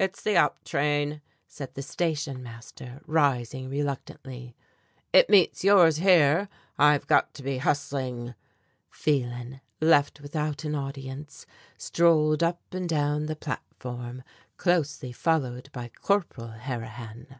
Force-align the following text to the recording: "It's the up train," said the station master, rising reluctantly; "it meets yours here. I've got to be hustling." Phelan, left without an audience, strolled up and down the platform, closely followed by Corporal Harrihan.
"It's 0.00 0.20
the 0.20 0.36
up 0.36 0.64
train," 0.64 1.22
said 1.46 1.74
the 1.74 1.82
station 1.82 2.42
master, 2.42 3.00
rising 3.06 3.70
reluctantly; 3.70 4.56
"it 5.12 5.30
meets 5.30 5.62
yours 5.62 5.98
here. 5.98 6.48
I've 6.76 7.06
got 7.06 7.32
to 7.34 7.44
be 7.44 7.58
hustling." 7.58 8.34
Phelan, 8.90 9.60
left 9.80 10.20
without 10.20 10.64
an 10.64 10.74
audience, 10.74 11.46
strolled 11.78 12.42
up 12.42 12.60
and 12.74 12.88
down 12.88 13.26
the 13.26 13.36
platform, 13.36 14.24
closely 14.56 15.12
followed 15.12 15.70
by 15.72 15.88
Corporal 16.02 16.48
Harrihan. 16.48 17.38